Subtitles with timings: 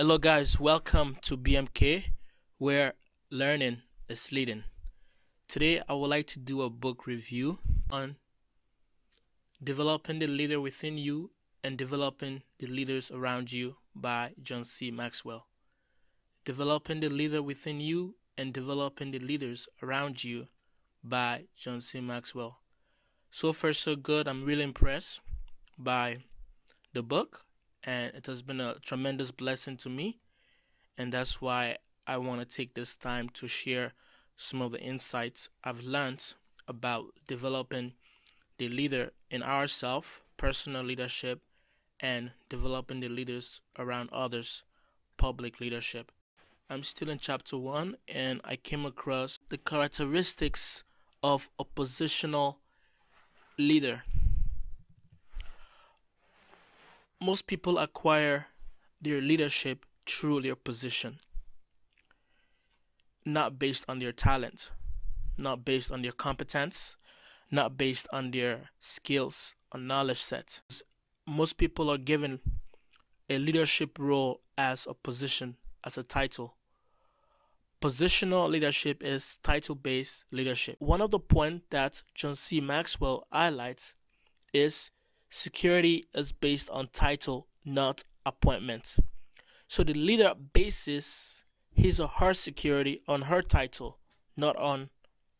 [0.00, 2.06] Hello, guys, welcome to BMK,
[2.58, 2.94] where
[3.30, 4.64] learning is leading.
[5.46, 7.58] Today, I would like to do a book review
[7.92, 8.16] on
[9.62, 11.30] Developing the Leader Within You
[11.62, 14.90] and Developing the Leaders Around You by John C.
[14.90, 15.46] Maxwell.
[16.44, 20.48] Developing the Leader Within You and Developing the Leaders Around You
[21.04, 22.00] by John C.
[22.00, 22.58] Maxwell.
[23.30, 24.26] So far, so good.
[24.26, 25.20] I'm really impressed
[25.78, 26.16] by
[26.92, 27.46] the book
[27.84, 30.18] and it has been a tremendous blessing to me
[30.98, 31.76] and that's why
[32.06, 33.92] I want to take this time to share
[34.36, 36.34] some of the insights I've learned
[36.68, 37.94] about developing
[38.58, 41.40] the leader in ourselves, personal leadership,
[42.00, 44.64] and developing the leaders around others,
[45.16, 46.12] public leadership.
[46.68, 50.84] I'm still in chapter one, and I came across the characteristics
[51.22, 52.56] of a positional
[53.58, 54.02] leader
[57.20, 58.46] most people acquire
[59.00, 61.18] their leadership through their position,
[63.24, 64.70] not based on their talent,
[65.38, 66.96] not based on their competence,
[67.50, 70.60] not based on their skills or knowledge set.
[71.26, 72.40] Most people are given
[73.30, 76.56] a leadership role as a position, as a title.
[77.80, 80.76] Positional leadership is title based leadership.
[80.78, 82.60] One of the points that John C.
[82.60, 83.94] Maxwell highlights
[84.52, 84.90] is
[85.34, 88.96] security is based on title, not appointment.
[89.66, 93.98] So the leader bases his or her security on her title,
[94.36, 94.90] not on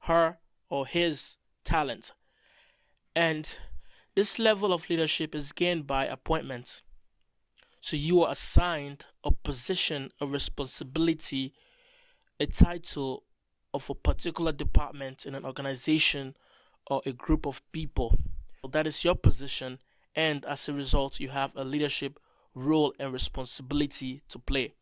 [0.01, 2.13] her or his talent.
[3.15, 3.57] And
[4.17, 6.83] this level of leadership is gained by appointment.
[7.81, 11.53] So you are assigned a position, a responsibility,
[12.41, 13.23] a title
[13.73, 16.37] of a particular department in an organization
[16.89, 18.19] or a group of people.
[18.71, 19.79] That is your position,
[20.15, 22.19] and as a result, you have a leadership
[22.55, 24.75] role and responsibility to play.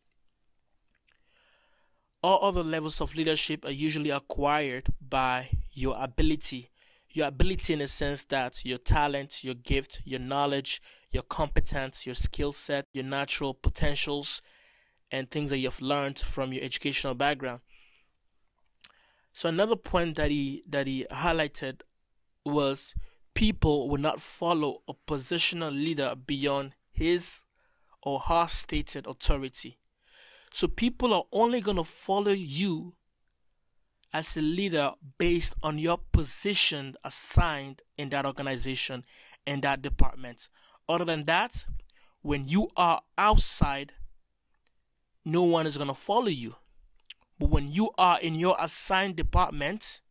[2.21, 6.69] All other levels of leadership are usually acquired by your ability.
[7.09, 12.15] Your ability, in the sense that your talent, your gift, your knowledge, your competence, your
[12.15, 14.41] skill set, your natural potentials,
[15.11, 17.59] and things that you've learned from your educational background.
[19.33, 21.81] So another point that he that he highlighted
[22.45, 22.95] was
[23.33, 27.43] people will not follow a positional leader beyond his
[28.01, 29.79] or her stated authority.
[30.51, 32.93] So people are only going to follow you
[34.13, 39.03] as a leader based on your position assigned in that organization
[39.47, 40.49] in that department.
[40.87, 41.65] Other than that,
[42.21, 43.93] when you are outside,
[45.25, 46.55] no one is going to follow you.
[47.39, 50.01] But when you are in your assigned department,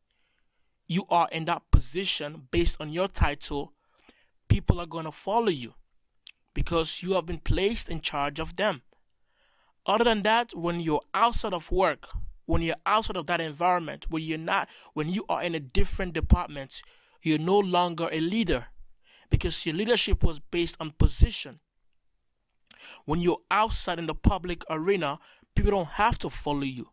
[0.92, 3.72] you are in that position based on your title,
[4.48, 5.75] people are going to follow you
[6.54, 8.82] because you have been placed in charge of them.
[9.86, 12.08] Other than that, when you're outside of work,
[12.44, 16.12] when you're outside of that environment, when you're not, when you are in a different
[16.12, 16.82] department,
[17.22, 18.66] you're no longer a leader
[19.31, 21.60] because your leadership was based on position.
[23.06, 25.19] When you're outside in the public arena,
[25.54, 26.91] people don't have to follow you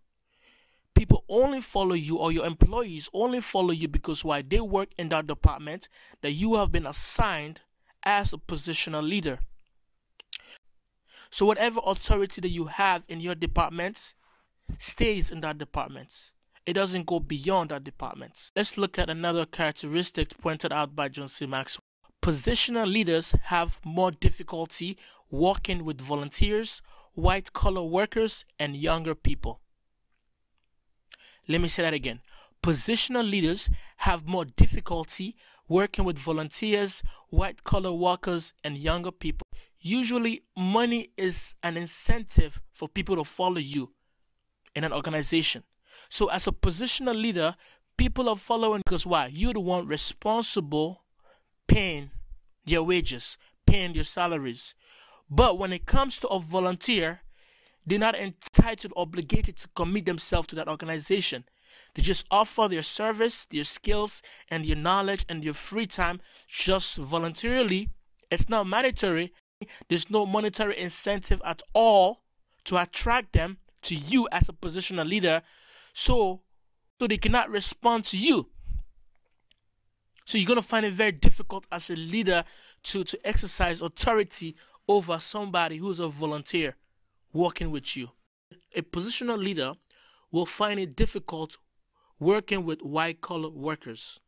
[0.95, 5.09] people only follow you or your employees only follow you because why they work in
[5.09, 5.87] that department
[6.21, 7.61] that you have been assigned
[8.03, 9.39] as a positional leader.
[11.29, 14.15] So whatever authority that you have in your department
[14.77, 16.31] stays in that department.
[16.65, 18.51] It doesn't go beyond that department.
[18.55, 21.45] Let's look at another characteristic pointed out by John C.
[21.45, 21.83] Maxwell.
[22.21, 24.97] Positional leaders have more difficulty
[25.31, 26.81] working with volunteers,
[27.13, 29.61] white collar workers, and younger people.
[31.49, 32.21] Let me say that again.
[32.61, 35.35] Positional leaders have more difficulty
[35.67, 39.47] working with volunteers, white collar workers, and younger people.
[39.81, 43.91] Usually, money is an incentive for people to follow you
[44.75, 45.63] in an organization.
[46.07, 47.55] So, as a positional leader,
[47.97, 49.27] people are following because why?
[49.27, 51.03] You're the one responsible
[51.67, 52.11] paying
[52.65, 54.75] their wages, paying their salaries.
[55.29, 57.21] But when it comes to a volunteer,
[57.89, 61.45] they're not entitled, obligated to commit themselves to that organization.
[61.95, 66.97] They just offer their service, their skills, and their knowledge and their free time just
[66.97, 67.89] voluntarily.
[68.31, 69.33] It's not mandatory.
[69.87, 72.21] There's no monetary incentive at all
[72.65, 75.41] to attract them to you as a positional leader.
[75.93, 76.41] So,
[76.99, 78.49] so they cannot respond to you.
[80.25, 82.43] So you're gonna find it very difficult as a leader
[82.83, 84.55] to, to exercise authority
[84.87, 86.75] over somebody who's a volunteer
[87.33, 88.09] working with you.
[88.75, 89.73] A positional leader
[90.31, 91.57] will find it difficult
[92.19, 94.19] working with white collar workers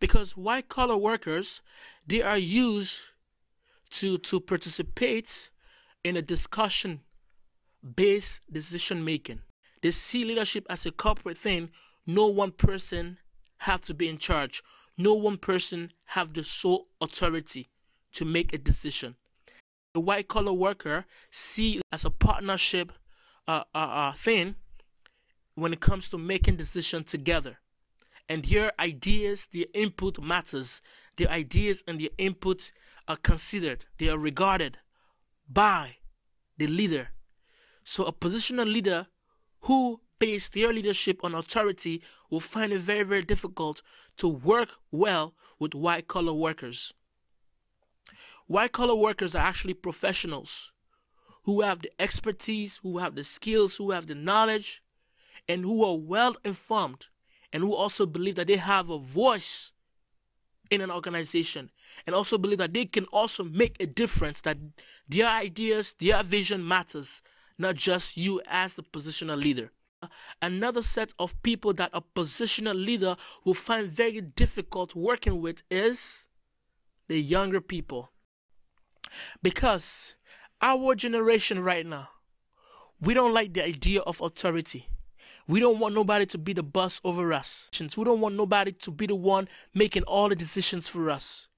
[0.00, 1.62] because white collar workers
[2.06, 3.12] they are used
[3.90, 5.50] to to participate
[6.04, 7.00] in a discussion
[7.96, 9.40] based decision making.
[9.82, 11.70] They see leadership as a corporate thing.
[12.06, 13.18] No one person
[13.58, 14.62] have to be in charge.
[14.96, 17.68] No one person have the sole authority
[18.12, 19.16] to make a decision.
[19.98, 22.92] The white collar worker see as a partnership
[23.48, 24.54] uh, uh, uh, thing
[25.56, 27.58] when it comes to making decisions together.
[28.28, 30.82] And their ideas, their input matters.
[31.16, 32.70] Their ideas and their input
[33.08, 33.86] are considered.
[33.98, 34.78] They are regarded
[35.48, 35.96] by
[36.58, 37.08] the leader.
[37.82, 39.08] So a positional leader
[39.62, 43.82] who base their leadership on authority will find it very, very difficult
[44.18, 46.94] to work well with white collar workers.
[48.46, 50.72] White collar workers are actually professionals
[51.44, 54.82] who have the expertise, who have the skills, who have the knowledge,
[55.48, 57.06] and who are well informed,
[57.52, 59.72] and who also believe that they have a voice
[60.70, 61.70] in an organization,
[62.06, 64.58] and also believe that they can also make a difference, that
[65.08, 67.22] their ideas, their vision matters,
[67.58, 69.72] not just you as the positional leader.
[70.42, 76.27] Another set of people that a positional leader will find very difficult working with is
[77.08, 78.10] the younger people.
[79.42, 80.14] Because
[80.60, 82.08] our generation right now,
[83.00, 84.86] we don't like the idea of authority.
[85.46, 87.70] We don't want nobody to be the boss over us.
[87.96, 91.48] We don't want nobody to be the one making all the decisions for us.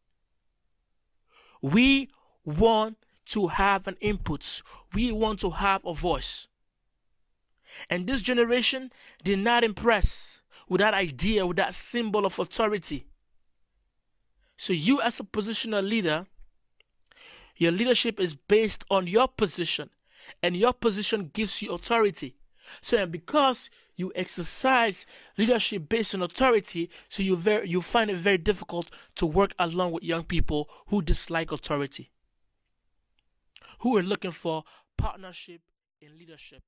[1.61, 2.09] We
[2.45, 4.63] want to have an input.
[4.95, 6.47] We want to have a voice.
[7.89, 8.93] And this generation
[9.25, 13.07] did not impress with that idea, with that symbol of authority.
[14.61, 16.27] So, you as a positional leader,
[17.57, 19.89] your leadership is based on your position,
[20.43, 22.37] and your position gives you authority.
[22.83, 25.07] So, because you exercise
[25.39, 29.93] leadership based on authority, so you very you find it very difficult to work along
[29.93, 32.11] with young people who dislike authority,
[33.79, 34.65] who are looking for
[34.99, 35.63] partnership
[36.03, 36.63] in leadership.